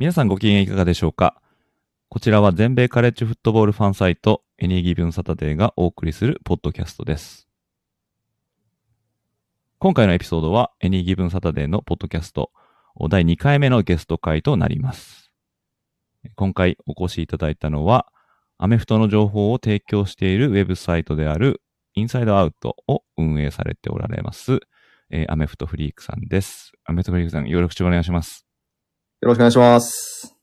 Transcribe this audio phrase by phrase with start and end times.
[0.00, 1.42] 皆さんご機嫌いかがでしょうか？
[2.08, 7.46] こちらは全米カレッジフットボールファンサイトエニーギブンサタデーがお送りするポッドキャストです。
[9.78, 12.50] 今回のエピソードはエニーギブンサタデーのポッドキャスト
[13.10, 15.30] 第2回目のゲスト会となります。
[16.34, 18.06] 今回お越しいただいたのは
[18.56, 21.60] アメフトの情報を提供しているウェブサイトである
[21.92, 24.60] インサイドアウトを運営されておられます、
[25.10, 26.72] えーアメフトフリークさんです。
[26.86, 28.46] アメフトフリークさんよろしくお願いします。
[29.22, 30.34] よろしくお願いします。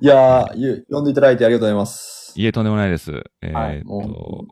[0.00, 2.32] いやー、ゆ呼んでいただいてありがとうございます。
[2.34, 3.12] いえ、とんでもないです。
[3.40, 4.46] えーはいっと、も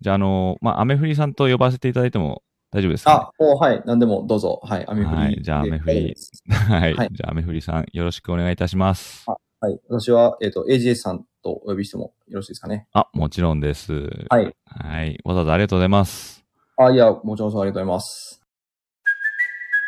[0.00, 4.60] じゃあ、あの、まあ、アメフリさんと呼ばせていただいても大丈夫ですか、あ、もうはい、何でもどうぞ。
[4.62, 5.12] はい、アメフ。
[5.12, 6.14] はいじゃあアメフリ
[6.48, 9.24] はい、はいじゃあ、アメフリさん、よろしくお願いいたします。
[9.26, 12.86] はい、私は、えっ、と、AGS さんとお呼びしてもよろしいですかね？
[12.92, 13.92] あ、もちろんです。
[14.28, 14.54] はい。
[14.64, 15.18] はい。
[15.24, 16.44] わざわざありがとうございます。
[16.76, 18.39] あ、いや、もちろんありがとうございます。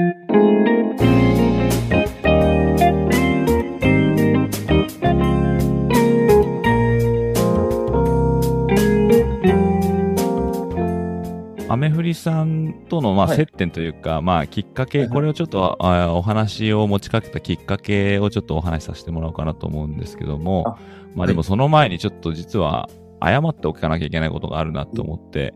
[11.76, 13.36] メフリさんとの、まあ、はい。
[13.38, 15.14] 接点というか、まあ、きっかけ、はいはい。
[15.14, 20.78] これをちょっと、あお話を持ちかけたきっかけをちょっとお話しさせてもらおうかなと思うんですけども、あ
[21.16, 22.88] まあ、でもその前にちょっと実は、
[23.20, 25.54] 謝っておかなきゃいけないことがあるなと思って、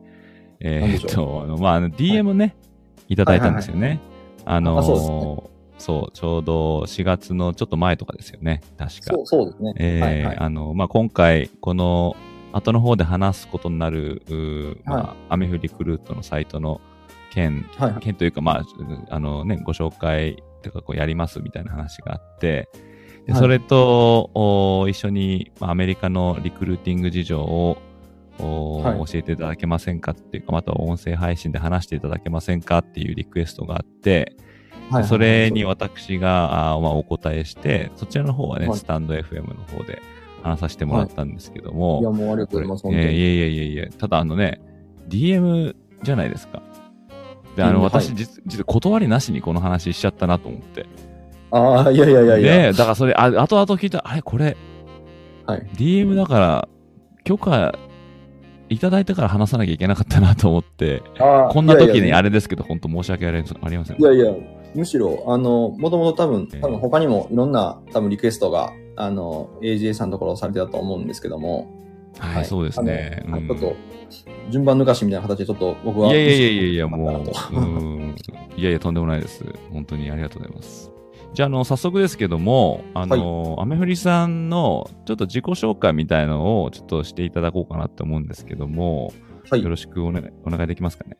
[0.59, 2.57] えーっ何でしょと、あのまあ、DM ね、
[3.09, 4.01] い、ただいたんですよね。
[4.45, 9.15] あのーあそうそう、ちょうど4月のちょっと前とかですよね、確か。
[9.15, 9.75] そう、そうですね。
[9.79, 10.37] えーはい、はい。
[10.39, 12.15] あの、まあ、今回、この
[12.53, 16.81] 後の方で話すことになる、うーまあ、はアメフリクルートのサイトの
[17.33, 18.01] 件、はい、はい。
[18.01, 18.65] 件というか、まあ、
[19.11, 22.69] あのね、ご紹介というか、こうやりますみたいな話があって、
[23.27, 27.92] ではいそれと、お一緒に、まあアメリカのリクルーティング事情を、お
[28.39, 34.37] はい教えていただけませんかっていうか、または音声配信で話していただけませんかっていうリクエストがあって、
[34.91, 40.03] はいそれには私が、あーまあ、お答えして、そちらの方はね、はいスタンド FM の方で
[40.43, 42.83] 話させてもらったんですけども、いや、もうありがとうございます。
[42.83, 43.05] 本当に。
[43.05, 44.61] えーいやいやいやいや、ただあのね、
[45.09, 46.63] DM じゃないですか。
[47.57, 50.87] で、あの、うん私、はい実、実は断りなしにこの話しちゃったなと思って。
[51.51, 52.57] ああ、いやいやいやいや。
[52.65, 54.57] で、だからそれ、あ後々聞いたら、あれ、これ、
[55.47, 55.67] はい。
[55.75, 56.69] DM だから、
[57.25, 57.75] 許可
[58.73, 64.01] いただいてから話さなきゃいけなかったなと思って、こんな時にいやいやあれですけど、本当申し訳ありません。
[64.01, 64.33] いやいや、
[64.75, 71.71] むしろ、あの、もともと多分、えー多分他にもいろんな多分リクエストが、あの、AJ さんのところされてたと思うんですけども、
[72.19, 73.25] はい、そうですね。
[73.27, 73.77] ちょっと、
[74.51, 76.09] 順番抜かしみたいな形でちょっと僕は。
[76.09, 77.23] いやいやいやいやいや、もう、
[78.61, 79.45] いやいや、とんでもないです。
[79.73, 80.92] 本当にありがとうございます。
[81.35, 89.13] じゃあ、あの、早速ですけども、あの、アメフリさんの、ちょっと自己紹介みたいのを、ちょっとしていただこうかなと思うんですけども、
[89.51, 89.71] はいよ。
[89.71, 91.17] ろしくお願い、お願いできますかね？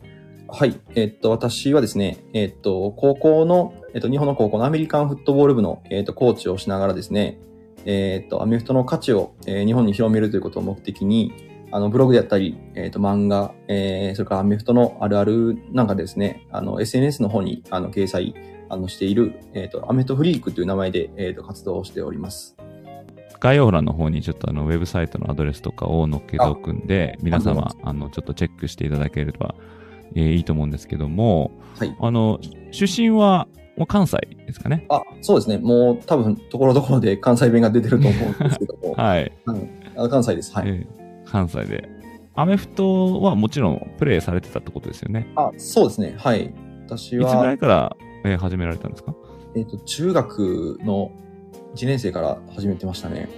[0.49, 0.79] はい。
[0.95, 7.41] えっと、私はですね、えっと、高校の、えっと、日本の高校のアメリカンフットボール部の、えっと、コーチをしながらですね、
[7.87, 11.33] えっと、アメフトの価値を、えー日本に広めるということを目的に、
[11.73, 18.35] あの、ブログであったり、えっと、漫画、えーそれからアメフトのあるあるなんかですね、あの、SNS の方に、あの、掲載、
[18.73, 22.57] あの、している、えっと、アメフトフリークという名前で、えっと、活動をしております。
[23.39, 29.55] 概要欄の方にちょっとあのウェブサイトのアドレスとかを載っけておくんで、皆様、あの、ちょっとチェックしていただければ、
[30.15, 31.95] えーいいと思うんですけども、はい。
[32.01, 32.39] あの、
[32.71, 33.47] 出身は、
[33.77, 34.87] もう関西ですかね？
[34.91, 35.59] あ、そうですね。
[35.59, 38.93] もう、多分、ところどころで関西弁が出てると思うんですけども。
[39.03, 39.33] はい。
[39.45, 40.55] はいあ関西です。
[40.55, 40.69] はい。
[40.69, 41.89] えー関西で。
[42.35, 45.27] アメフトはもちろんプレイされてたってことですよね？
[45.37, 46.15] あ、そうですね。
[46.19, 46.53] はい。
[46.87, 49.15] 私いつぐらは、いから、えー始められたんですか？
[49.55, 51.13] えっ、と、中学の
[51.75, 53.29] 1年生から始めてましたね。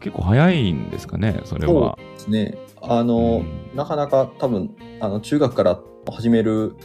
[0.00, 1.96] 結構早いんですかね、それは。
[1.98, 2.54] そうですね。
[2.80, 5.80] あの、うんなかなか多分、あの、中学から
[6.10, 6.76] 始める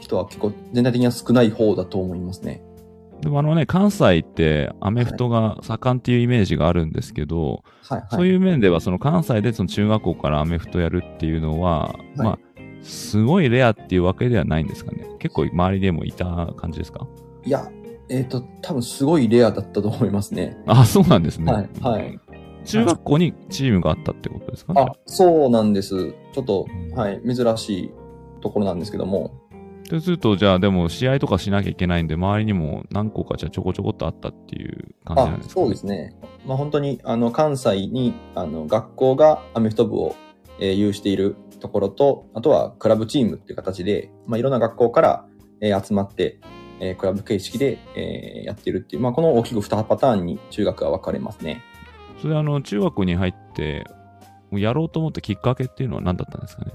[0.00, 2.62] 人人は結構全体的には少ない方だと思いますね。
[3.20, 8.08] でもあのね、関西ってアメフトが盛んっていうイメージがあるんですけど、はい、はい。
[8.10, 12.38] そういう面ではその関西でその中学校からアメフトやるっていうのは、まあ、
[12.82, 15.06] すごいレアっていうわけではないんですかね。
[15.18, 17.06] 結構周りでもいた感じですか？
[17.44, 17.70] いや、
[18.08, 20.56] えっ、と、多分すごいレアだったと思いますね。
[20.66, 21.52] あ、そうなんですね。
[21.52, 21.68] はい。
[21.80, 22.20] はい。
[22.64, 24.74] 中学校にチームがあったってことですか？
[24.76, 26.12] あ、そうなんです。
[26.32, 27.90] ちょっとうん、はい、珍しい
[28.40, 29.32] ところなんですけども。
[29.88, 36.14] そうすると、じゃあでも試合とかしなきゃいけないんで、周りにも何個かじゃあちょこちょこっとあったっていう感じなんあですか、そうですね。
[36.46, 40.14] まあ本当に、あの、関西に、あの、学校がアメフト部を、
[40.60, 45.26] えー有しているところと、あとはクラブチームっていう形で、まあいろんな学校から、
[45.60, 46.40] えー集まって、
[46.80, 51.62] えークラブ形式で、えーやってるっていう、まあこの大きく2パターンに中学は分かれますね。
[52.20, 53.84] それあの、中学に入って、
[54.52, 56.72] やろうと思ったきっかけっていうのは何だったんですかね？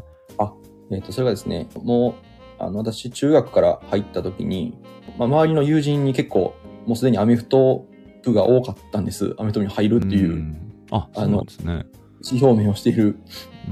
[0.91, 2.15] えっ、と、それがですね、も
[2.59, 4.77] う、あの、私、中学から入った時に、
[5.17, 6.55] まあ、周りの友人に結構、
[6.85, 7.85] もうすでにアメフト
[8.23, 9.35] 部が多かったんです。
[9.39, 11.85] アメフト部に入るっていうんあ、そうなんですね。
[12.31, 13.17] 意思表明をしている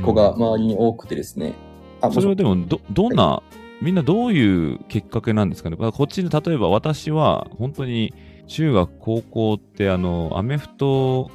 [0.04, 1.54] 子がうん周りに多くてですね。
[2.02, 3.42] あそれはでもど、どんな、
[3.82, 5.78] みんなどういうきっかけなんですかね？
[5.78, 8.14] こっちで例えば私は本当に
[8.48, 11.32] 中学、高校ってあの、アメフト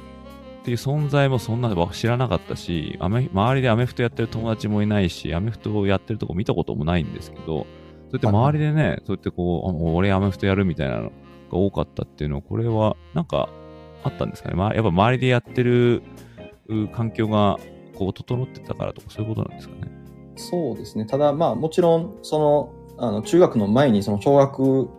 [0.61, 7.65] っていう存在もそんな知らなかったし、アメ周りでアメフトやってる友達もいないし、アメフトをやってるとこ見たこともないんですけど、そう
[8.13, 11.11] やって周りでね、そうやってこう、あ俺アメフトやるみたいなの
[11.51, 13.49] が多かったっていうのは、これはなんか
[14.03, 16.01] あったんですかね、まあ、やっぱ周りでやってるう
[16.93, 17.57] 環境が
[17.95, 19.91] こう整ってたからとかそういうことなんですかね。
[20.35, 21.05] そうですね。
[21.05, 24.89] ただ、まあ、もちろん、その、あの、中学の前に、その、小学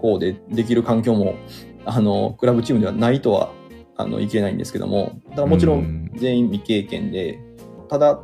[0.00, 1.34] 校でできる環境も、
[1.84, 3.50] あの、クラブチームではないとは、
[3.96, 7.40] あの、いけないんですけども、ただもちろうんん、全員未経験で、
[7.88, 8.20] ただ、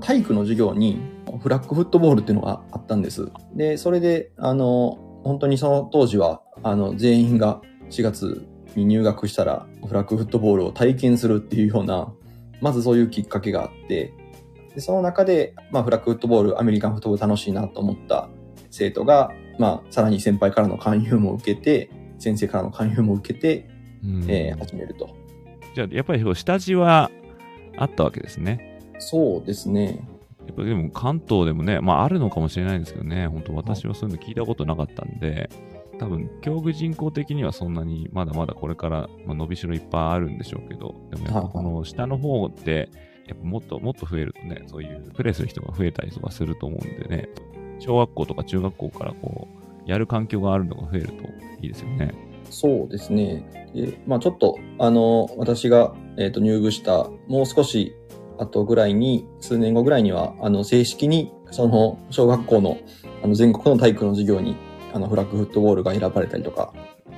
[0.00, 0.98] 体育の授業に、
[1.40, 3.30] フラッグフットボールっていうのがあったんです。
[3.54, 7.60] で、それで、あの、本当にその当時は、あの、全員が
[7.90, 8.46] 4月
[8.76, 12.12] に入学したら、フラッグフットボールを体験するっていうような、
[12.60, 14.12] まずそういうきっかけがあって、
[14.74, 18.28] でその中で、まあ、フラッグフットボール、アメリカンフットボール楽しいなと思った
[18.70, 23.68] 生徒が、まあ、さらに先輩からの勧誘も受けて、先生からの勧誘も受けて、
[24.04, 25.10] うんえー始めると。
[25.74, 27.10] じゃあ、やっぱりこう下地は
[27.76, 28.80] あったわけですね。
[28.98, 30.06] そうですね。
[30.46, 35.50] やっぱりでも関東でもね、まああるのかもしれないんですけどね、本当私はそういうの聞いたことなかったんで、
[35.98, 42.88] 多分、競技人口的にはそんなにまだまだこれから、まあ、伸びしろいっぱいあるんでしょうけど、でもやっぱこの下の方って、
[43.26, 47.28] やっぱもっともっと増えるとね、そういうプレイする人が増えたりとかすると思うんでね、
[47.78, 49.48] 小学校とか中学校からこ
[49.86, 51.12] う、やる環境があるのが増えると
[51.60, 52.14] いいですよね。
[52.50, 53.70] そうですね。
[53.74, 57.94] で、まあちょっと、あの、私が、えっ、と、入部した、もう少し
[58.38, 62.78] 後ぐらいに、数年後ぐらいには、あの、正式に、その、小学校の、
[63.22, 64.56] あの、全国の体育の授業に、
[64.92, 66.72] あの、フラッグフットボールが選ばれたりとか、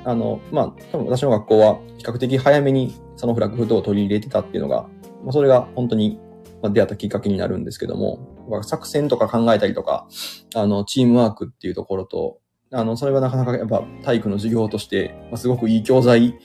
[0.04, 4.88] あの、まあ、多分私の学校は、比較的早めに、そのフラッグフットを取り入れてたっていうのが、
[5.24, 6.18] まあ、それが本当に、
[6.62, 8.18] まあ、出会ったきっかけになるんですけども、
[8.48, 10.06] まあ作戦とか考えたりとか、
[10.54, 12.38] あの、チームワークっていうところと、
[12.72, 16.38] あの、それはなかなかやっぱ体育の授業として、まあ、すごくいい教材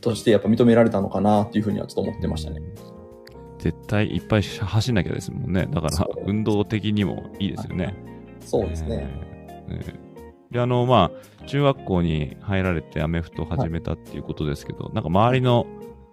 [0.00, 2.60] としてやっぱ認められたのかなっていうふうにはちょっと思ってましたね。
[3.58, 5.66] 絶対いっぱい走んなきゃですもんね。
[5.70, 7.94] だから運動的にもいいですよね。
[8.40, 9.08] そうですね。
[9.68, 9.76] えー。
[9.78, 10.13] えー
[10.54, 11.10] で、あの、ま
[11.42, 15.66] あ、中学校に入られてアメフトを始めたっていうことですけど、なんか周りの、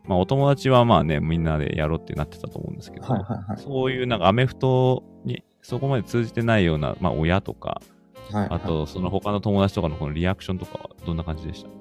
[0.06, 3.62] まあ、お友達はまあね、みんなでやろうってなってたと思うんですけど、はいはいはい。
[3.62, 7.84] そういうなんかアメフトにそこまで通じてないような、まあ、親とか、
[8.32, 11.70] はい、あと、その他の友達とかのこのリアクションとかはどんな感じでした？
[11.70, 11.72] い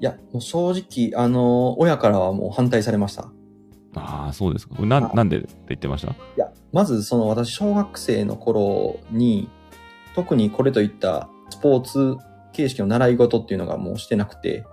[0.00, 3.30] や、もう正直、あの、親からはもう反対されました。
[3.94, 4.74] ああ、そうですか。
[4.84, 6.12] なはいなんでって言ってました？
[6.12, 9.48] いや、まずその私、小学生の頃に、
[10.14, 12.16] 特にこれといったスポーツ
[12.52, 14.64] 形式の習い事っていうのがもうしてなくて、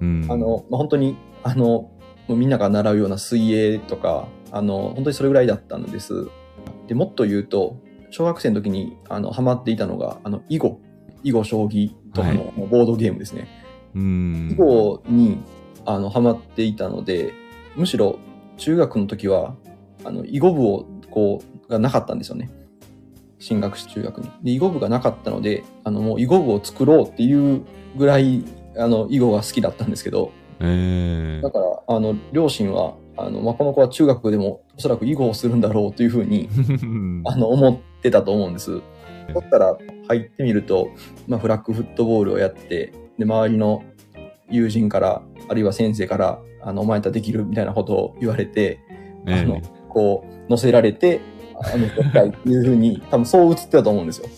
[0.00, 0.26] うん。
[0.28, 1.90] あの、まあ、本当に、あの、
[2.28, 6.28] もうみんなが習うような水泳とか、あの、本当にそれぐらいだったんです。
[6.88, 7.78] で、もっと言うと、
[8.10, 10.80] 小学生の時に、あの、ハマっていたのが、あの、囲碁、
[11.22, 13.48] 囲碁将棋とかのボードゲームですね。
[13.94, 14.48] うん。
[14.52, 15.38] 囲碁に、
[15.84, 17.32] あの、ハマっていたので、
[17.76, 18.18] むしろ、
[18.56, 19.54] 中学の時は、
[20.04, 22.50] あの、囲碁部を、こう、がなかったんですよね。
[23.46, 24.30] 進学し中学に。
[24.42, 27.62] で、囲碁部がなかったので、あの、もう囲碁部を作ろうっていう
[27.96, 28.44] ぐらい、
[28.76, 37.22] あの、囲碁が好きだったんですけど、えだから、あの、両親は、あの、まあ、この子は中学でもおそらく囲碁をするんだろうというふうに、ー。
[37.24, 38.80] あの、思ってたと思うんです。
[39.32, 40.88] そしたら、入ってみると、
[41.28, 43.84] まあ、フラッグフットボールをやって、で、周りの
[44.50, 48.80] 友人から、あるいは先生から、あの、お前たらできるみたいなことを言われて、
[49.26, 51.20] あのえ、こう、乗せられて、
[51.62, 54.28] あの、やりたいっていうふうに、多分そう映ってたと思うんですよ。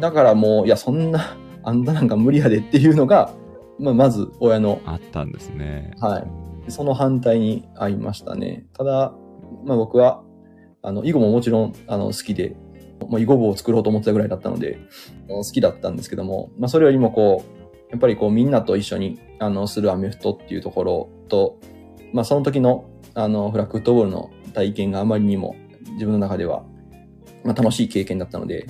[0.00, 3.32] だからもう、いや、そんな、 あんたなんか無理やでっていうのが、
[3.78, 5.92] まあ、まず親の、あったんですね。
[6.00, 8.66] はいその反対に合いましたね。
[8.72, 9.14] ただ、
[9.64, 10.22] まあ僕は、
[10.82, 12.56] あの、囲碁ももちろん、あの、好きで、
[13.08, 14.78] まあ、囲碁部を作ろうと思ってたぐらいだったので、
[15.28, 21.58] 好きだったんですけども、まあそれよりもこう、やっぱりこうみんなと一緒に、あの、するアメフトっていうところと、
[22.12, 25.56] まあその時の、あの、フラッグフットボールの体験があまりにも
[25.92, 26.64] 自分の中では、
[27.44, 28.66] まあ楽しい経験だったので、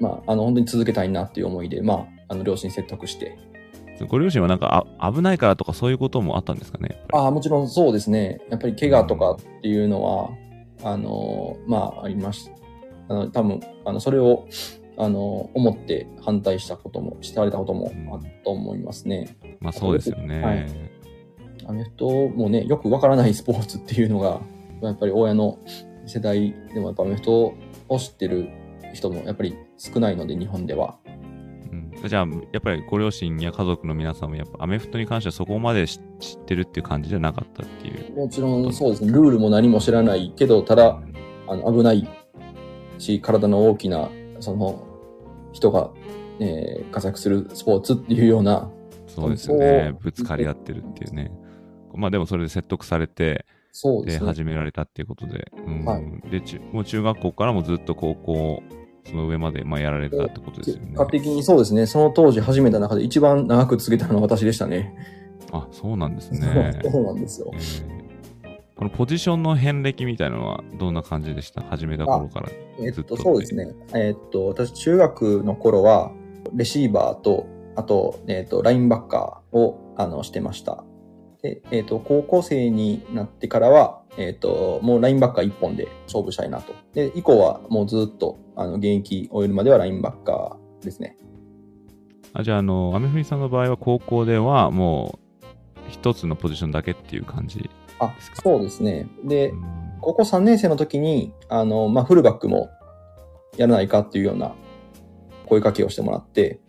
[0.00, 3.38] まあ、あの、本当に続けたいなっていう思いで、まあ、あの、両親説得して、
[4.08, 8.40] ご両親はなんかあ危ないからとかそういうこともあったんですかねああ、もちろんそうですね。
[8.50, 10.30] やっぱり怪我とかっていうのは、
[10.82, 12.50] あの、まあ、ありまし
[13.08, 14.48] あの、多分、あの、それを、
[14.96, 19.36] あの、思って反対したことも、してられたこともあったと思いますね。
[19.60, 20.42] まあそうですよね。
[20.42, 20.66] はい
[21.66, 24.42] アメフトもね、よくわからないスポーツっていうのが、
[24.82, 25.58] やっぱり親の
[26.06, 27.54] 世代でもやっぱアメフト
[27.88, 28.48] を知ってる
[28.92, 30.98] 人もやっぱり少ないので、日本では。
[31.06, 38.16] うんじゃあ、やっぱりご両親や家族の皆さんもやっぱアメフトに関してはそこまで知知ってるっていう感じじゃなかったっていう。
[38.16, 41.00] もちろんそうですね、ルールも何も知らないけど、ただ、
[41.46, 42.08] あの危ない
[42.98, 44.86] し、体の大きな、その、
[45.52, 45.90] 人が、
[46.40, 48.70] えー活躍するスポーツっていうような、
[49.06, 51.32] そうですよねぶつかり合ってるっていうね。
[51.94, 53.46] まあでもそれで説得されて、で、
[53.76, 54.26] そうですね。
[54.26, 55.50] 始められたっていうことで。
[55.66, 58.62] うんはいでち、もう中学校からもずっと高校、
[59.04, 60.96] その上まで、まあ、やられてたってことですよね結。
[60.96, 64.94] 果的にそうですね、その当時始めた中で一番長く続けたのは私でしたね。
[65.52, 66.78] あ、そうなんですね。
[66.90, 67.56] そうなんですよえ。
[67.58, 68.04] ー
[68.76, 71.60] このポジションの遍歴みたいなのはどんな感じでした？
[71.62, 72.48] 始めた頃から。
[72.78, 73.72] えっと、ずっとそうですね。
[73.94, 76.12] えっと、私、中学の頃は、
[76.54, 80.84] レシーバーと、あと、えっと、ラインバッカーを、あの、してました。
[81.44, 86.72] で、えっと、高校生になってからは、えっと、もうラインバッカー一本で勝負したいなと。
[86.94, 91.18] で、以降はもうずっと、あの、現役終えるまではラインバッカーですね。
[92.32, 95.48] あじゃあ、あの、アメフリさんの場合は高校ではもう
[95.90, 97.68] 一つのポジションだけっていう感じ。
[97.98, 99.06] あですか、そうですね。
[99.22, 102.70] でう、ん高校3年生の時に、あの、まあ、フルバックも
[103.58, 104.54] やらないかっていうような
[105.46, 106.60] 声かけをしてもらって、で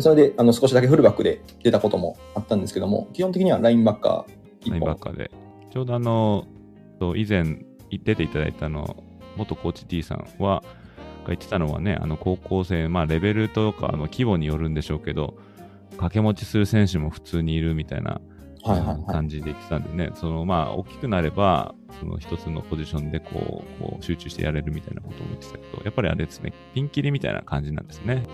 [0.00, 4.82] それで、あの、少しだけフルバックで出たこともあったんですけども、基本的にはラインバッカーライン。
[4.82, 5.30] バッカーで。
[5.72, 6.46] ちょうどあの、
[6.98, 9.02] そう以前出ていただいたあの、
[9.36, 10.62] 元コーチ D さんは、
[11.22, 15.34] が言ってたのはね、あの高校生、まあレベルとかあの規模によるんでしょうけど、
[15.90, 18.20] 掛け持ちする選手も普通にいるみたいな。
[19.06, 28.24] 感じで言ってたんでね、そのまあ大きくなれば、その一つのポジションでこうこう集中してやれるみたいなことを言ってたけど、やっぱりあれですね、ピンキリみたいな感じなんですね。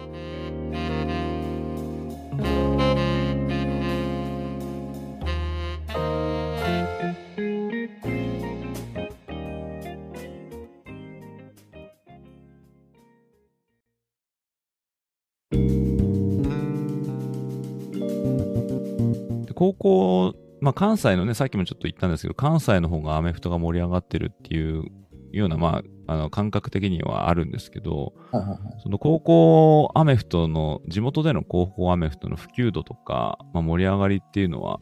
[20.72, 24.84] あ、関西のね、さっきもちょっと言ったんですけど、関西の方がアメフトが盛り上がってるっていう
[25.32, 28.58] ような、まあ、あの感覚的にはあるんですけど、はいはいはい。
[28.82, 34.80] その高校アメフトの、地元での高校アメフトの普及度とか、まあ、盛り上がりっていうのは、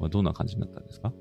[0.00, 1.12] まあ、どんな感じになったんですか？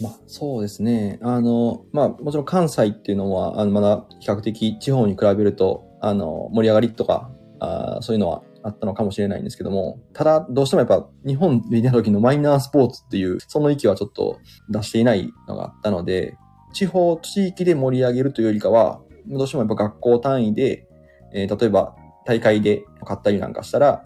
[0.00, 1.18] まあ、そうですね。
[1.22, 14.38] あの、まあ、もちろん関西っていうのは、あの、まだ比較的地方に比べると、あの、盛り上がりとか、あーそういうのはあったのかもしれないんですけども、ただ、どうしてもやっぱ、日本でいた時のマイナースポーツっていう、その域はちょっと
[14.68, 16.36] 出していないのがあったので、
[16.72, 20.86] 地方、地域で盛り上げるというよりかは、どうしてもやっぱ学校単位で、
[21.32, 24.04] えー例えば大会で勝ったりなんかしたら、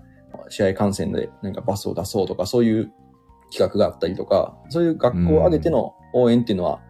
[0.49, 2.93] 試合観戦でなんかバスを出そうとか、そういう
[3.53, 6.81] 企画があったりとか、そういう学校を挙げての応援っていうのは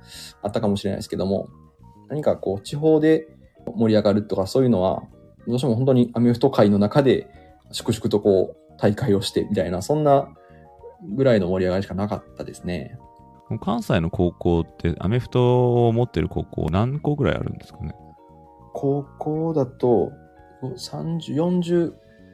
[0.42, 1.48] あったかもしれないですけども、
[2.08, 3.26] 何かこう地方で
[3.74, 5.02] 盛り上がるとかそういうのは、
[5.46, 7.28] どうしても本当にアメフト界の中で
[7.72, 10.28] 粛々とこう大会をしてみたいな、そんな
[11.14, 12.98] ぐらいの盛り上がりしかなかったですね。
[13.60, 17.94] 関西の高校って、アメフトを持ってる高校何校ぐらいあるんですかね？
[18.72, 20.10] 高校だと
[20.62, 21.92] 30、40、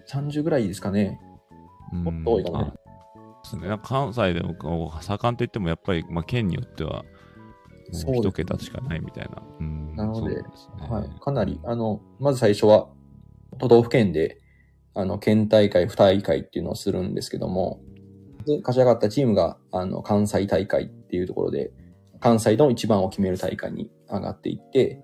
[0.09, 1.21] 30ぐらいですかね。
[1.93, 2.73] もっと多いか。
[3.67, 7.05] な関西でも盛んといっても、やっぱり、まあ、県によっては、
[7.91, 9.43] そうですね一桁しかないみたいな。
[9.61, 10.43] うんなのでね
[10.89, 11.21] はい。
[11.21, 12.89] かなり、あの、まず最初は、
[13.59, 14.39] 都道府県で、
[14.95, 17.81] あの、県大会、府大会っていうのをするんですけども、
[18.47, 21.71] で、勝ち上がったチームが、あの、関西大会っていうところで、
[22.21, 25.01] 関西の一番を決める大会に上がっていって、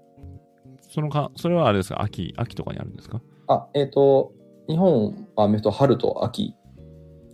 [0.89, 2.03] そのか、それはあれですか？
[2.03, 3.21] 秋、秋とかにあるんですか？
[3.49, 4.33] あ、えっ、と、
[4.69, 6.55] 日本はアメフト春と秋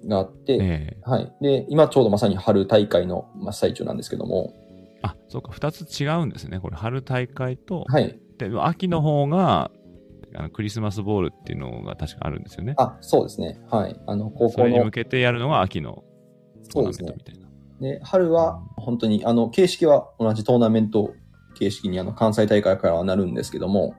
[0.07, 1.33] があって、ええはい。
[1.41, 4.55] で、今ちょうどまさに春大会の真っ最中なんですけども、
[5.03, 6.59] あ、そうか、二つ違うんですね。
[6.61, 8.19] これ、春大会と、はい。
[8.39, 9.71] で秋の方が
[10.35, 12.75] あのクリスマスボールっていうのが確かあるんですよね。
[12.77, 13.59] あ、そうですね。
[13.71, 14.01] はい。
[14.07, 16.05] あの、高校のそれに向、けてやるのが秋の
[16.73, 17.49] トーナメントみたいな。
[17.81, 21.15] で、春は本当に、あの、形式は同じトーナメント
[21.59, 23.95] 形式にあの、関西大会からはなるんですけども、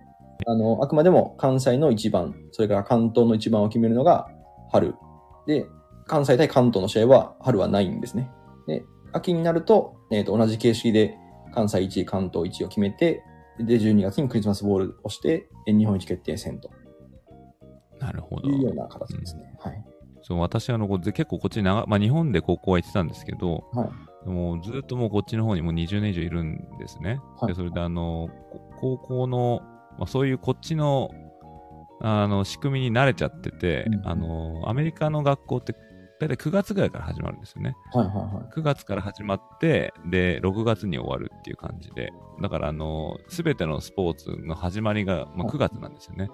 [0.48, 4.28] あの、あくまでも関西の一番、それから関東の一番を決めるのが
[4.72, 4.96] 春。
[5.48, 5.66] で、
[6.08, 8.32] 関西対関東の試合は春はないんですね。
[8.68, 11.18] で、秋になると、えっ、と、同じ形式で
[11.54, 13.24] 関西1位、関東1位を決めて、
[13.64, 16.72] で、12月にクリスマスボールをして、え日本一決定戦と
[18.02, 18.50] なるほど。
[18.50, 19.54] いうような形ですね。
[19.60, 19.84] はい。
[20.24, 23.90] そう私あの結構こっち長、まあ、日本で高校は行ってたんですけど、はい。
[24.26, 27.20] でもずっともうこっちの方にもう20年以上いるんですね。
[27.40, 29.62] はいでそれであのこ高校の、
[29.98, 31.10] まあ、そういうこっちの
[32.02, 35.76] あの仕組みに慣れちゃってて、うんあのアメリカの学校って
[36.22, 37.76] 大体9月ぐらいから始まるんですよね。
[37.92, 38.54] はいはいはい。
[38.56, 42.14] 9月から始まって、で、6月に終わるっていう感じで、
[42.44, 45.56] だから、あの、すべてのスポーツの始まりが、まあ、はい。
[45.56, 46.30] 9月なんですよね。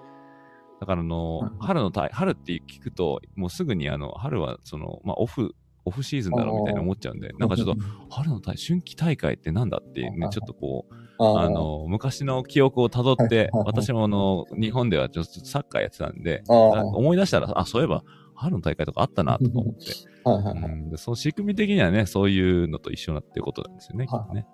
[0.78, 5.54] だから、あのはい、春の大、春って聞くと、もうすぐに、あの、春は、その、まあ、オフ、
[5.86, 7.76] オフシーズンだろうみたいな思っちゃうんで、なんかちょっと、
[8.10, 18.02] 春の大春季大会ってなんだっていうねあ、ちょっとこう、あの、昔の記憶をたどって私もあの、日本ではちょっとサッカーやってたんで、思い出したら、あ、そういえば、
[18.38, 19.84] 春の大会とかあったな、とか思って。
[20.24, 20.72] はいはいはい。
[20.72, 24.46] うんでその仕組み的にはね、そういうのと一緒だっていうことなんですよね、はいとね。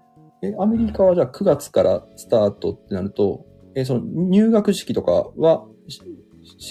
[0.43, 6.01] え、アメリカはじゃあ9月からスタートってなると、え、その入学式とかはし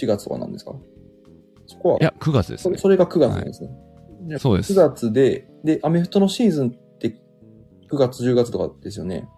[0.02, 0.74] 4月とかなんですか？
[1.66, 2.62] そこは、いや、9月ですね。
[2.62, 3.70] それそれが9月なんですね。
[4.28, 7.20] じゃあそうです9月で、で、アメフトのシーズンって
[7.90, 9.28] 9月、10月とかですよね。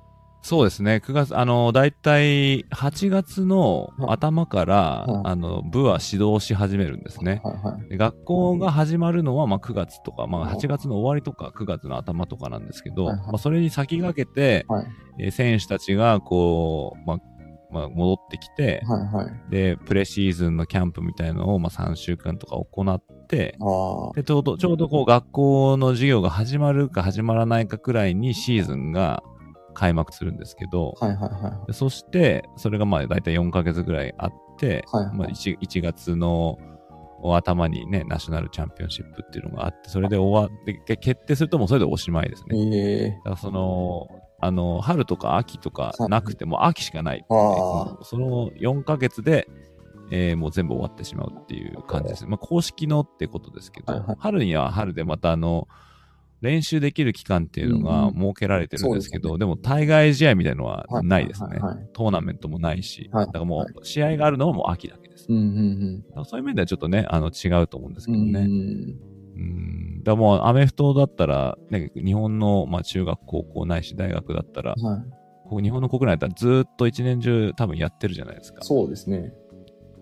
[0.47, 1.03] そうですね。
[1.05, 7.41] 9月、あの、だいたい8月の頭から、はいあの、部は指導し始めるんですね。
[7.43, 7.89] はいはい。
[7.89, 14.87] で学校が始まるのは、まあ、9月とか、まあ、はい8月の終わりとか、9月の頭とかなんですけど、はいはいまあ、それに先駆けて、はい
[15.19, 17.19] えー選手たちが、こう、まあ、
[17.73, 19.51] まあ、戻ってきて、はいはい。
[19.51, 23.59] で、プレシーズンのキャンプみたいのを、まあ、3週間とか行って。
[24.15, 29.25] で、ちょうど、ちょうどこう学校の授業が始まるか始まらないかくらいにシーズンが
[29.77, 36.59] 開幕するんですけど、はいはいはでそして、それがまあ大体4ヶ月ぐらいあって、はいはいまあ 1, 1月の
[37.23, 42.55] 頭にね、ナショナルチャンピオンシップっていうのがあって、それで終わって、け決定するともうそれでおしまいですい。
[42.55, 42.77] ね。
[42.77, 44.09] ええだからその、
[44.41, 49.47] あの、春とか秋とかなくて、もう秋しかないね、その4ヶ月で、
[50.11, 52.27] えーもう全部終わってしまうっていう感じです。
[52.27, 55.69] まあ、公式のってことですけど、はいはい春には春でまたあの、
[56.47, 61.59] 練習できる期間っていうのが設けられてるんですけど、そうでも対外試合みたいなのははいないですね。
[61.59, 65.27] はいはいトーナメントもないし、はいだからもう試合があるのはもう秋だけです。
[65.29, 68.33] うんうんだからそういう面ではちょっとね、あの違うと思うんですうん。
[68.33, 68.47] けどね。
[68.47, 70.03] うんうん。
[70.03, 75.01] だもうアメフトだったら、ね、日本の、まあ、中学、高校ないし大学だったら、はい。
[75.45, 78.63] ここ日本の国内だったらずーっと一年中多分やってるじゃないですか。
[78.63, 79.33] そうですね。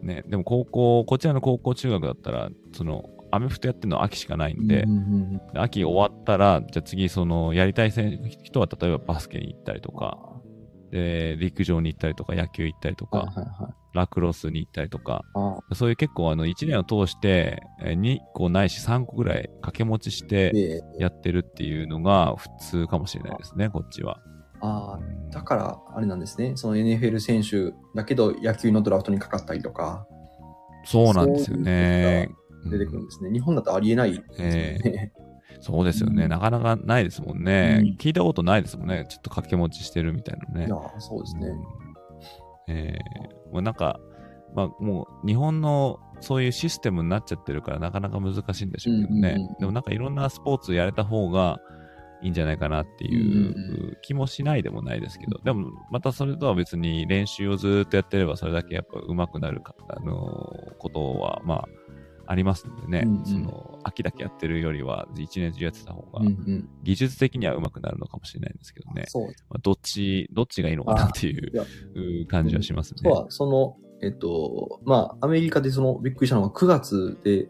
[0.02, 0.22] ね。
[0.28, 3.04] でも高校、こちらの高校、中学だったら、その、
[3.34, 10.18] アメフトやってるのは秋しかないんで、うんうんうんで秋終わったら、じゃあ次、その、やりたい選人は例えばバスケに行ったりとか、
[10.90, 13.74] で、陸上に行ったりとか、野球行ったりとか、はいはいはい。
[13.94, 20.28] ラクロスに行ったりとか、あそういう結構あの1年を通してえー2個ないし3個ぐらい掛け持ちしあ。
[20.28, 24.18] てで、やってるっていうのが普通かもしれないですね、こっちは。
[24.60, 26.52] ああ、だから、あれなんですね。
[26.56, 30.06] その NFL 選手だけど野球のドラフトにかかったりとか、
[30.84, 32.30] そうなんですよね。
[32.70, 33.30] 出てくるんですね。
[33.30, 35.12] 日本だとありえないですよね。
[35.60, 39.06] そうですよね、うんなかなかないですもんね、うん聞いたことないですもんね。
[39.08, 40.66] ちょっと掛け持ちしてるみたいなね。
[40.66, 41.48] いやー、そうですね。
[41.48, 41.62] うん
[42.68, 44.00] えーもうなんか、
[44.54, 49.34] まあもう日本のそういうシステムになっちゃってるからなかなか難しいんでしょうけどね。
[49.36, 51.60] うんうんうんでもなんかいろんなスポーツやれた方が
[52.22, 61.68] いいんじゃないかなっていう気もしないでもないですけど、でもまたそれとは別に練習をずっとやってればそれだけやっぱ上手くなるか、あのーことはまあ
[62.26, 66.68] ありますんでね、うんうんその秋だけやってるよりは一年中やってた方がうんうん。
[66.82, 69.04] 技術的には上手くなるのかもしれないんですけどね。
[69.08, 69.26] そう。
[69.26, 73.02] まあ、どっち、どっちがいいのかなっていう感じはしますね。
[73.02, 77.48] とは、その、えっと、まあ、アメリカでその、びっくりしたのが9月で、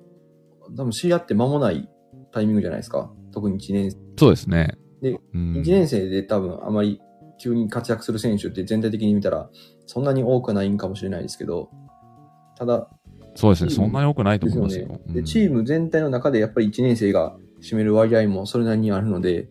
[0.76, 1.88] 多分知り合って間もない
[2.32, 3.12] タイミングじゃないですか。
[3.32, 4.76] 特に1年、そうですね。
[5.00, 6.98] でうん、1年生で多分あまり
[7.38, 9.50] 急に活躍する選手って全体的に見たら、
[9.86, 11.70] そんなに多くはないんかもしれないですけど、
[12.56, 12.88] ただ、
[13.34, 13.68] そうですね。
[13.68, 14.86] うんそんなに多くないと思いますよ。。
[14.86, 19.48] よねで、チーム、ム全体の中でやっぱり1年生が占める割合もそれなりにあるので、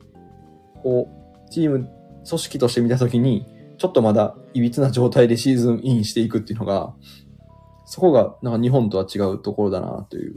[0.82, 1.90] こう、チーム、
[2.28, 3.46] 組織として見たときに、
[3.78, 6.94] ちょっとまだ歪な状態でシーズンインしていくっていうのが、
[7.86, 10.36] そこがなんか日本とは違うところだなという。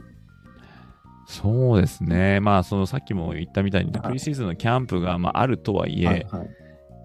[1.27, 2.39] そうですね。
[2.39, 6.43] まあ、そのさっきも言ったみたいに、はいプリシーズンのキャンプが、まあ、あるとはいえ、はいは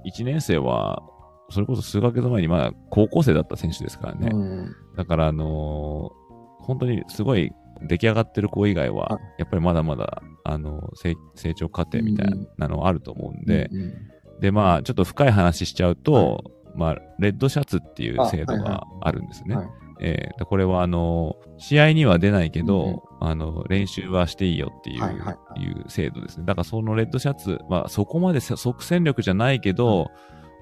[0.04, 0.10] い。
[0.12, 1.02] 1年生は
[1.50, 4.30] それこそ数ヶ月前に、まあ、高校生だった選手ですからね。
[4.32, 6.21] うんだから、あのー
[6.62, 13.94] 本当にすごい出来上がってる子以外ははい、やっぱりまだまだ、あの成成長過程みたいなのはあると思うんで、うんうん
[14.42, 16.42] で、まあ、ちょっと深い話しちゃうと、
[16.74, 19.54] まあ、レッドシャツっていう制度があるんですね。
[19.54, 19.66] はい。
[20.00, 25.70] えーでこれは、あの、試合には出ないけど、うんあの、練習はしていいよっていう,、はいはいい。
[25.70, 26.44] う制度ですね。
[26.44, 30.10] だから、そのレッドシャツ、まあ、そこまで即戦力じゃないけど、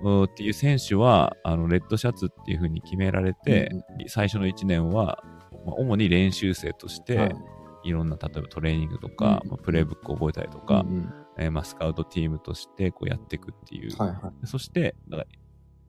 [0.03, 3.71] うーっていう選手は、あの、レッドシャツっていうふうに決められて、
[4.09, 5.25] 最初の1年は、
[5.65, 7.37] まあ、主に練習生として、はい
[7.85, 13.97] い、ろんな、例えばトレーニングとか、うんまあ、プレイブックを覚えたりとか、うんうんえーまあ、スカウトチームとしてこうやっていくっていう。
[13.97, 14.47] はいはい。
[14.47, 15.31] そして、だからだか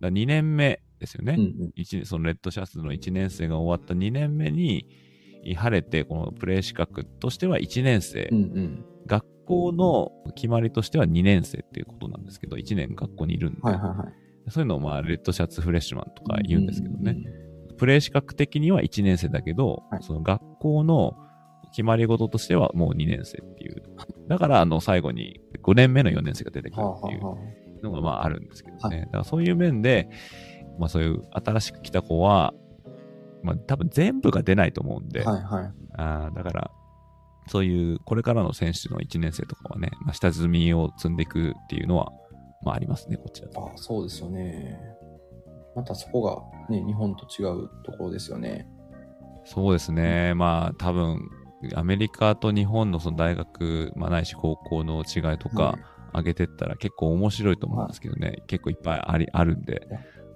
[0.02, 1.36] ら2年目ですよね。
[1.38, 4.88] うんうんそのレッドシャツの1年生が終わった2年目に、
[5.56, 14.06] 晴れて、このプレー資格としては1年生、うんうん学校の決まりとしては2年生っていうことなんですけど、1年学校にいるんで、はいはいは
[14.48, 14.52] い。
[14.52, 17.12] そういうのをまあ、レッドシャツフレッシュマンとか言うんですけどね。
[17.12, 17.51] うんうん
[17.82, 21.18] プレー資格的には1年生だけど、はいその学校の
[21.72, 23.82] 決まり事としてはもう2年生っていう。
[24.28, 27.22] だから、あの、最後に5年目の4年生が出てくるはあっていう
[27.82, 29.00] のがまああるんですけどね。
[29.00, 30.10] はだからそういう面で、
[30.78, 32.54] まあそういう新しく来た子は、
[33.42, 35.74] まあ多分全部が出ないと思うんで、あはいはい。
[35.94, 36.72] あーだから、
[37.48, 42.12] そういうこれからの選手の1年生とかはね、まあ、下積みを積んでいくっていうのは、
[42.64, 43.72] まあありますね、こっちだと。
[43.74, 45.01] あそうですよね。
[45.76, 48.68] またそこがね、日本と違うところですよね。
[49.46, 50.34] そうですね。
[50.34, 51.30] まあ多分、
[51.76, 58.44] アメリカと日本のその大学、まあないし高校の違いとかはい上げてったら結構面白いと思うんですけどね。
[58.48, 59.88] 結構いっぱいあり、あるんで。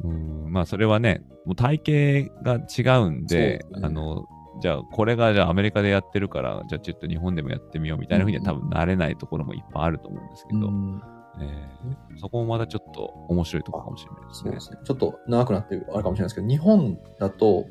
[0.04, 4.26] うん、まあそれはね、もう体型が違うんで、ですねあの、
[4.62, 11.02] じゃあこれがじゃあアメリカでやってるから、じゃあちょっと日本でもやってみようみたいなふうには多分なれないところもいっぱいあると思うんですけど、うん
[11.39, 11.76] えー
[12.17, 14.60] そこもまたちょっと面白いところかもしれないですね。
[14.60, 14.78] すね。
[14.84, 17.67] ちょっと長くなってるあれかもしれないですけど、日本だと、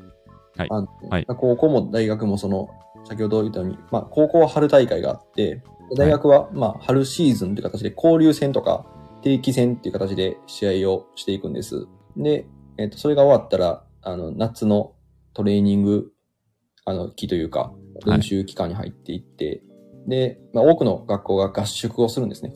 [0.55, 2.69] はいあのはい高校も大学もその、
[3.05, 5.63] 先ほど言ったように、まあ、高校は春大会があって、
[5.97, 8.85] 大学は、まあ、春シーズンという形で交流戦とか
[9.21, 11.87] 定期戦っていう形で試合をしていくんです。
[12.17, 12.47] で、
[12.77, 14.93] えっ、と、それが終わったら、あの、夏の
[15.33, 16.11] トレーニング、
[16.85, 17.73] あの、期というか、
[18.05, 19.61] 練習期間に入っていって、
[20.07, 22.53] で、まあ、多くの学校が合宿をするんですね。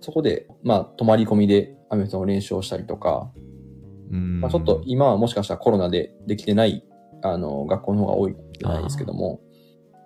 [0.00, 3.30] そこで、まあ、泊まり込みでアメフトの練習をしたりとか、
[4.10, 4.40] うん。
[4.40, 6.84] まあ、ちょっと今はもしかしたらコロナでできてない、
[7.22, 9.40] あの、学校の方が多いかもしれないですけども、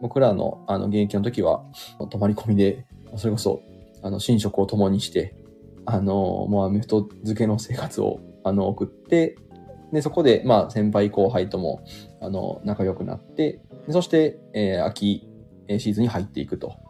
[0.00, 1.64] 僕らの、あの、現役の時は、
[2.10, 3.62] 泊まり込みで、それこそ、
[4.02, 5.36] あの、寝食を共にして、
[5.86, 9.36] あの、もうアメフト漬けの生活を、あの、送って、
[9.92, 11.84] で、そこで、まあ、先輩後輩とも、
[12.20, 15.28] あの、仲良くなって、でそして、えー秋、
[15.68, 16.74] えーシーズンに入っていくと。
[16.78, 16.83] うん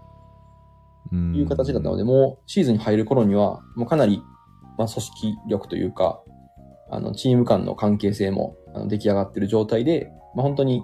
[1.34, 4.22] いう形だったので、もうシーズンに入る頃には、もうかなり、
[4.78, 6.20] まあ、組織力というか、
[6.90, 10.82] あの、チーム間の関係性もあの出来上がってる状態で、まあ、本当に、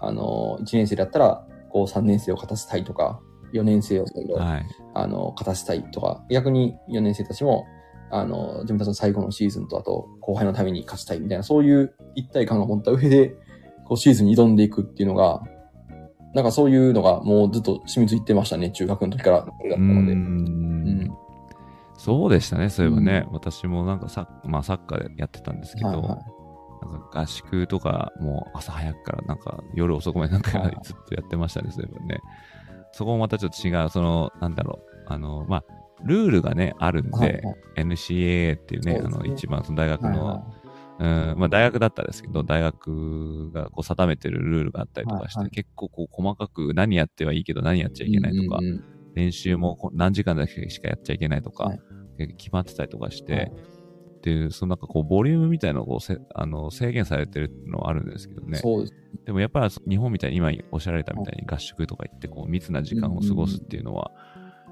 [0.00, 3.20] あの、1年生だったら、こう、3年生を勝たせたいとか、
[3.52, 4.66] 4年生を最後、はい。
[4.94, 7.66] あの、勝たせたいとか、逆に4年生たちも、
[8.10, 13.34] あの、自分たちの最後のシーズンと、あと、後輩のために勝ちたいみたいな、そういう一体感を持った上で、
[13.84, 15.42] こう、シーズンに挑んでいくっていうのが、
[16.36, 19.38] なんかそういうのがもうずっと染みついてましたね、中学の時から。
[19.38, 20.14] だったうので。
[20.14, 21.10] ん
[21.96, 23.26] そうでしたね、そういえばね。
[23.32, 26.18] 私もなんかサッ,、まあ、サッカーでやってたんですけど、はいはい
[26.82, 32.20] なんか合宿とか、もう朝早くからなんか夜遅くまでなんかはいずっとやってましたね、そういえばね。
[32.92, 35.64] そこもまたちょっと違う、その、なんだろう、あの、まあ、
[36.04, 37.42] ルールがね、あるんで、はいはい
[37.76, 40.44] NCAA っていうね、あの、そうですね一番その大学の、はいは
[40.98, 45.50] うん、まあ大学だったんですけど、大学がこう定めてるルールがあったりとかして、はいはい。
[45.50, 48.80] 結構こう細かく何やってはいいけど何やっちゃいけないとか、うんうんうん。
[49.14, 51.78] 練習も何時間だけしかやっちゃいけないとか、はい。
[52.36, 53.44] 決まってたりとかして、はい。
[53.44, 53.48] っ
[54.22, 58.58] ていう、そのなんかこう、ボリュームみたいなのがこうせあの制限されてるのはあるんですけどね。
[58.58, 58.94] そうです。
[59.24, 64.10] でもやっぱり日本みたいに今おっしゃられたみたいに合宿とか行ってこう密な時間を過ごすっていうのは、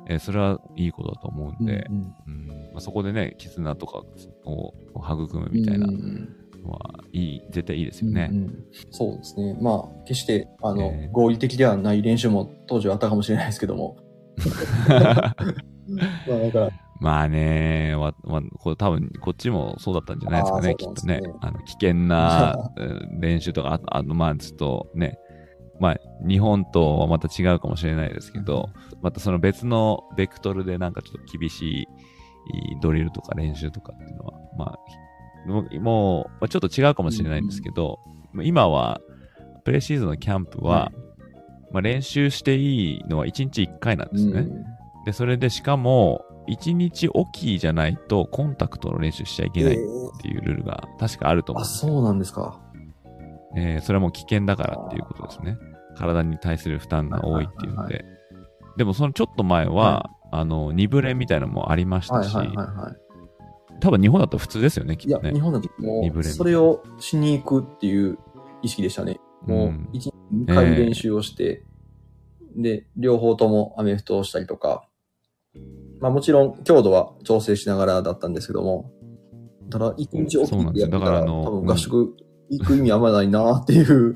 [0.08, 4.02] えーそれはいいことだと思うんで、うんうんうんまあ、そこでね、絆とか
[4.44, 6.78] を育むみたいなは
[7.12, 8.28] いい、絶対いいですよね。
[8.30, 9.56] うんうんそうですね。
[9.60, 13.96] まあ、決して、あの、えー合理的ではない練習も当時はあったかもしれないですけども。
[14.88, 15.34] まあ、
[16.38, 21.20] だから、まあね、わまあ、これ多分こっちもそうだったんじゃないですかね、あーきっとね。
[21.20, 25.18] ねあの危険なうん練習とか、ああの、まあちょっとね、
[25.80, 28.70] まあ日本とはまた違うかもしれないですけど、
[29.02, 31.86] またその別のベクトルでなんかちょっと厳しい
[32.80, 34.78] ドリルとか練習とかっていうのは、ま
[35.46, 37.98] あ、もうちょっと違うかもしれないんですけど、
[38.42, 39.00] 今は、
[39.64, 40.92] プレシーズンのキャンプは、
[41.72, 44.40] まあ練習していいのは1日1回なんですね。
[44.40, 44.64] うん
[45.04, 51.78] で、それでしかも、1日おきじゃないとコンタクトの練習しちゃいけないっえーていうルールが確かあると思うんあ、です。
[51.80, 52.60] そうなんですか。
[53.56, 55.56] えーそれはもう危険だからっていうことですね。
[55.96, 58.04] 体に対する負担が多いっていうのはいで。
[58.76, 62.96] でもそのちょっと前は、あの、二部練みたいなのもありましたし、はいはいはいはい。
[63.80, 65.40] 多分日本だと普通ですよね、きっとね日。
[65.40, 68.18] 本だともう、それをしに行くっていう
[68.62, 69.20] 意識でしたね。
[69.46, 71.62] もううん、一日2回練習をして、
[72.56, 74.88] で、両方ともアメフトをしたりとか、
[76.00, 78.90] まあもちろん強度は調整しながらだったんですけども、
[79.70, 82.16] ただ一日おきそうなんですよでやってたら、だからあの多分合宿
[82.50, 84.14] 行く意味あんまないなっていう、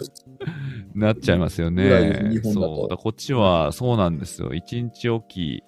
[0.94, 2.40] なっちゃいますよね。
[2.42, 2.88] そう。
[2.88, 4.52] だこっちはそうなんですよ。
[4.54, 5.62] 一日おき、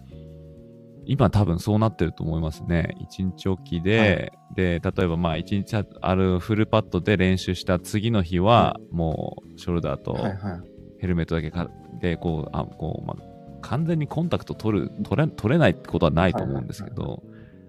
[1.06, 2.96] 今多分そうなってると思いますね。
[3.00, 10.60] 一日おきで、で、例えばまあ一日あるフルパッドで練習した次の日は、もうショルダーとはいはい。
[10.98, 11.70] ヘルメットだけか
[12.00, 13.22] で、こう、あこうまあ、
[13.62, 17.22] 完全にコンタクト取る取れ取れないってことはないと思うんですけど、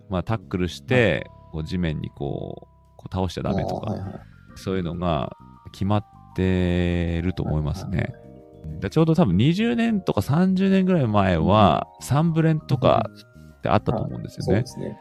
[0.10, 5.36] まあタックルして、こう地面にこうこう倒しちゃダメとか、はいはいそういうのが
[5.72, 8.14] 決まってると思いますね。
[8.80, 13.10] でちょうど多分20年とか30年ぐらい前は、サンブレンとか
[13.58, 14.68] ってあったと思うんですよねそうで。
[14.68, 14.98] すね。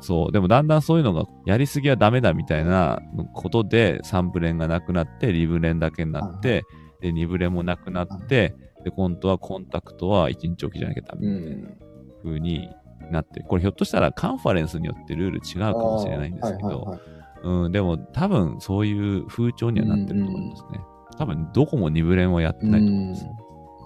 [0.00, 0.32] そう。
[0.32, 3.00] でもだんだんそういうのがやりすぎはダメだみたいな
[3.34, 6.64] ことで、3部練がなくなって、リブ練だけになって、
[7.00, 11.78] で、2部練もなくなって、で、今度はコンタクトは1日おきじゃなきゃダメうっていうん
[12.24, 12.68] 風に
[13.10, 20.80] なって、これひょっとしたらカンファレンスによってルール違うかもしれないんですけど、はいはいはいうん、でも多分そういう風潮にはなってると思いますね。
[21.18, 23.26] 多分どこも2部練はやってないと思います。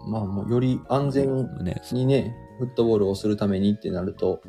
[0.08, 4.40] まあもうより安全ね、にね、フットボールをするためにってなると、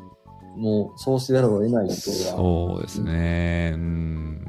[0.56, 2.16] もうそうせざるを得ない人が。
[2.36, 3.72] そうですね。
[3.74, 4.44] うん。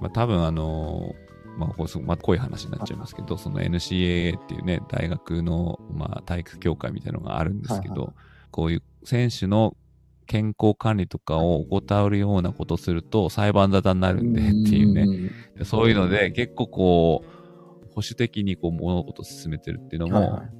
[0.00, 1.14] まあ多分あの、
[1.58, 8.10] まあこうすまあ、こういう話になっちゃいますけど、その NCAA っていうね、大学の、まあ、体育協会みたいなのがあるんですけど、はい
[8.56, 9.76] こういう選手の
[10.26, 15.30] 健康管理とかを怠るようなことすると裁判沙汰になるんでっていうね、ね。
[15.64, 20.50] そういうので結構こう、保守的にこう物事を進めてるっていうのもはいはい。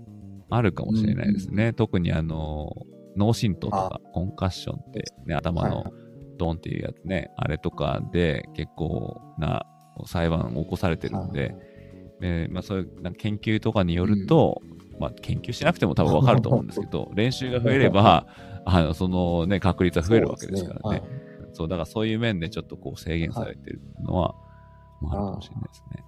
[0.48, 1.72] あるかもしれないですね。
[1.72, 2.70] 特にあの、
[3.16, 5.92] 脳震盪とかコンカッションってね、頭のはいはい。
[6.36, 9.66] ドンっていうやつね、あれとかで結構な
[10.04, 11.54] 裁判を起こされてるんで、
[12.20, 14.62] でまあ、そういう研究とかによると、
[14.98, 18.26] まあ、研究しなくても多分わかると思うんですけど、 練習が増えれば、
[18.68, 21.02] あのそのね、確率は増えるわけですからね。
[21.52, 24.34] そう、だからそういう面でちょっとこう制限されてるのは、
[25.00, 26.04] まあ、あるかもしれないですね。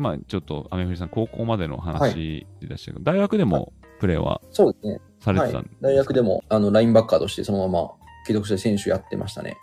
[0.00, 4.92] 今ちょっと、アメフリさん、高校までの話で出したけど、大学でもプレーはそうですね。
[4.92, 5.76] はいされてたんです、。
[5.82, 7.90] 大学でも、あの、ラインバッカーとしてそのまま
[8.26, 9.58] 継続して選手やってましたね。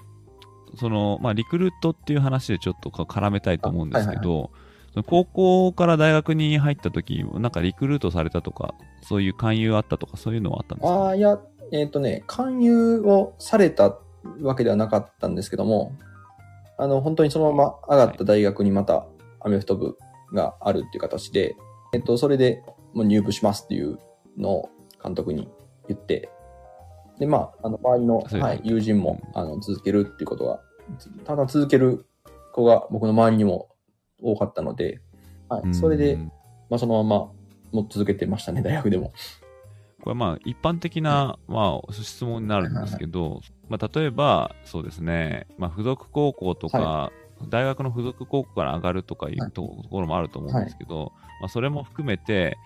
[0.80, 4.52] その、まあ、リクルートっていう話でちょっと絡めたいと思うんですけあはいど、
[4.94, 10.94] その高校から大学に入った時、なんかリクルートされたとか、そういう勧誘あったとか、そういうのはあったんですか？
[10.94, 11.40] ああ、いや、
[11.72, 13.98] えっ、とね、勧誘をされた
[14.42, 15.94] わけではなかったんですけども、
[16.78, 19.08] あの、本当にそのまま上がった大学にまた
[19.40, 19.98] アメフト部
[20.34, 21.56] があるっていう形で、
[21.94, 22.64] えっ、と、それで
[22.94, 24.00] もう入部しますっていう
[24.38, 24.70] のを
[25.04, 25.50] 監督に
[25.88, 26.30] 言って、
[27.20, 30.62] で、まあ、あの、周りの、はい、友人も、あの、続けるっていうことは、
[31.26, 32.06] ただ続ける
[32.54, 33.70] 子が僕の周りにも
[34.22, 35.02] 多かったので、
[35.50, 36.32] はい、それで、うん
[36.70, 37.32] まあ、そのまま、
[37.72, 39.12] もう続けてましたね、大学でも。
[40.04, 47.12] これまあ一般的な、まあ、質問になるんですけど、まあ、例えば、そうですね、まあ、付属高校とか、
[47.50, 52.58] 大学の付属高校から上がるとかいはいうとところもあると思うんですけど、まあ、それも含めて、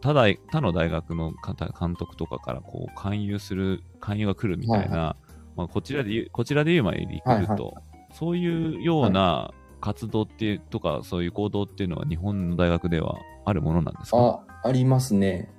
[0.00, 5.16] 他大他の大学の方監督とかからこう勧誘する、勧誘が来るみたいな、
[5.56, 7.74] まあ、こちらで言う、こちらで言う前にリクルート、はい。
[8.12, 14.44] そういうような活動っていうとか、そういう行動っていうのは日本の大学ではあるものなんですか？
[14.62, 15.50] あ、ありますね。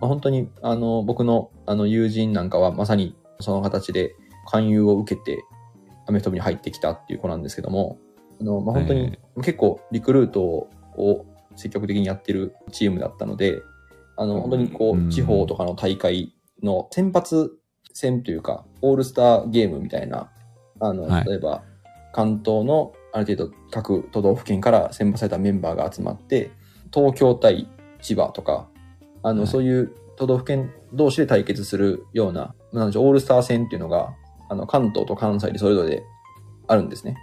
[0.00, 4.14] まあ、本当に、あの、僕の、あの、友人なんかは、まさにその形で
[4.50, 5.42] 勧誘を受けて、
[6.06, 7.98] アメフト部に入ってきたっていう子なんですけども、
[8.40, 13.62] あの、まあ、本当に、結構、リクルートを積極的にやってるチームだったので、
[14.16, 17.52] あの、本当にこう地方とかの大会の先発
[17.92, 20.30] 戦というか、オールスターゲームみたいな、
[20.80, 21.24] あの、はい。
[21.24, 21.62] 例えば、
[22.12, 26.50] 関東のある程度各都道府県から選抜されたメンバーが集まって、
[26.92, 27.68] 東京対
[28.02, 28.68] 千葉とか、
[29.22, 29.48] あの、はい。
[29.48, 34.14] そういう都道府県同士で対決するような、なんでしょう、オールスター戦っていうのが、
[34.48, 36.02] あの、関東と関西でそれぞれ
[36.66, 37.16] あるんですね。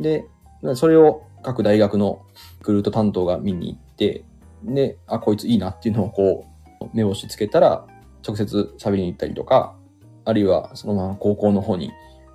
[0.00, 0.26] で、
[0.74, 2.22] それを各大学の
[2.58, 4.24] リクルート担当が見に行って、
[4.64, 6.46] で、あ、こいついいなっていうのをこ
[6.80, 7.86] う、目星つけたら、
[8.26, 9.74] 直接喋りに行ったりとか、
[10.24, 11.90] あるいはそのまま高校の方に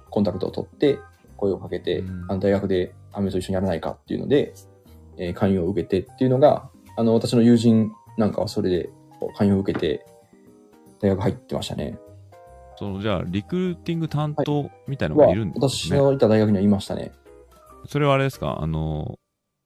[0.10, 1.00] コンタクトを取って、
[1.38, 4.54] 声をかけて、うんあの大学でアメフト一緒にやらないかっていうので、
[5.18, 8.90] えー勧誘を受けてっていうのが、あの、私の友人なんかはそれで
[9.38, 10.06] 勧誘を受けて、
[11.02, 11.98] 大学入ってましたね。
[12.78, 15.98] そのじゃあ、リクルーティング担当みたいなのがいるんですね。
[15.98, 17.12] 私のいた大学にはいましたね。
[17.88, 18.58] それはあれですか？
[18.62, 19.18] あの、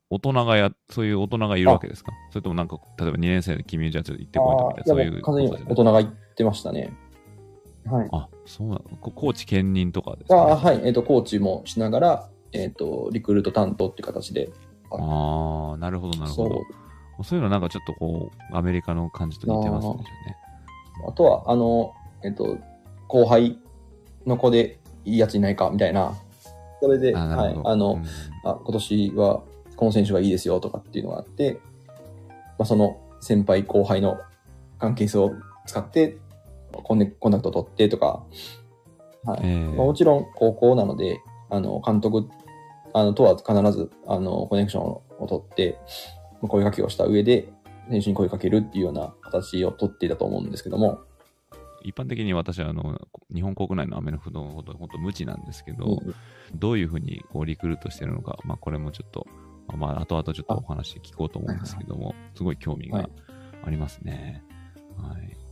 [0.09, 2.11] 大人がや、そういう大人がいるわけですか？
[2.31, 6.93] それともなんか、例えば2年生で君じゃあちょっと行ってこいとみたいな、そういうこと大人が行ってましたね。
[7.85, 8.09] はい。
[8.11, 8.81] あ、そうなの？
[9.01, 10.81] こコーチ兼任とかですか、あはい。
[10.83, 14.49] えっ、と、コーチもしながら、えっ、と、リクルート担当っていう形で。
[14.91, 16.61] ああ、なるほど、なるほど。
[17.23, 19.95] そういうのなんかちょっとこう、アメリカの感じと似てますね。
[21.07, 21.93] あとは、あの、
[22.23, 22.57] えっ、と、
[23.09, 23.59] 後輩
[24.25, 26.15] の子でいいやついないかみたいな。
[26.81, 27.19] それで、あ。
[27.19, 27.59] はい。
[27.65, 28.49] あの、うん。
[28.49, 29.43] あ、今年は
[29.75, 31.59] この選手がいいですよとかっていうのがあって、
[32.57, 34.17] まあ、その先輩後輩の
[34.77, 35.33] 関係性を
[35.65, 36.17] 使って
[36.71, 38.23] コンネコンタクトを取ってとか、
[39.25, 39.39] はい。
[39.43, 41.19] ええまあ、もちろん高校なので、
[41.49, 42.29] あの、監督
[42.93, 45.77] あのとは必ず、あの、コネクションを取って、
[46.41, 47.51] まあ声かけをした上で、
[47.89, 50.99] 選手に声かけるっていうような形を取っていたと思うんですけども、
[51.83, 52.99] 一般的に私はあの
[53.33, 56.15] 日本国内のアメフトのこと本当無知なんですけど、うん
[56.55, 59.27] どういうふうにこうリクルートしてるのか、まあ、これもちょっと、
[59.77, 63.09] まあ、後々ちょっとお話聞こうと思うんですけども、すごい興味がはい
[63.63, 64.43] ありますね。
[64.97, 65.48] はい。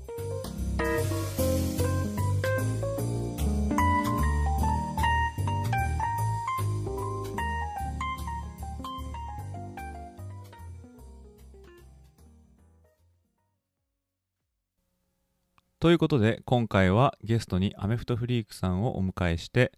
[15.79, 19.71] ということで今回はゲストにアメフトフリークさんをお迎えして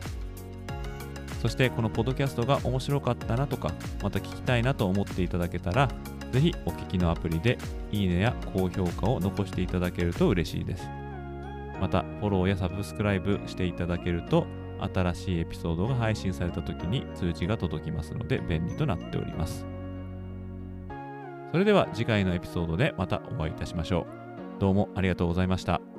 [1.42, 3.72] そしてこのポッドキャストが面白かったなとか、
[4.04, 5.90] また聞きたいなと思っていただけたら、
[6.32, 7.58] ぜひお聞きのアプリで
[7.92, 10.90] いいねや高評価を残していただけると嬉しいです。
[11.80, 14.46] また、フォローやサブスクライブしていただけると、
[14.94, 19.66] 新しいエピソードが配信された時に通知が届きますので便利となっております。
[21.52, 24.19] それでは次回のエピソードでまたお会いいたしましょう。
[24.60, 25.82] どうもありがとうございました。「